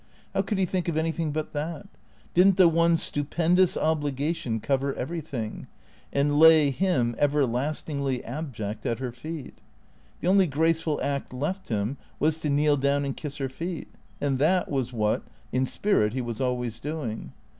How 0.33 0.41
could 0.41 0.57
he 0.57 0.65
think 0.65 0.87
of 0.87 0.97
anything 0.97 1.31
but 1.31 1.53
that? 1.53 1.85
Did 2.33 2.47
n't 2.47 2.57
the 2.57 2.67
one 2.67 2.97
stupendous 2.97 3.77
obligation 3.77 4.59
cover 4.59 4.95
everything, 4.95 5.67
and 6.11 6.39
lay 6.39 6.71
him, 6.71 7.13
everlastingly 7.19 8.23
abject, 8.23 8.83
at 8.87 8.97
her 8.97 9.11
feet? 9.11 9.59
The 10.19 10.27
only 10.27 10.47
graceful 10.47 10.99
act 11.03 11.33
left 11.33 11.69
him 11.69 11.97
was 12.19 12.39
to 12.39 12.49
kneel 12.49 12.77
down 12.77 13.05
and 13.05 13.15
kiss 13.15 13.37
her 13.37 13.47
feet. 13.47 13.89
And 14.19 14.39
that 14.39 14.71
was 14.71 14.91
what, 14.91 15.21
in 15.51 15.67
spirit, 15.67 16.13
he 16.13 16.21
was 16.21 16.41
always 16.41 16.79
doing. 16.79 17.31